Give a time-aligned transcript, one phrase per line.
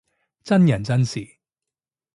[0.43, 1.37] 真人真事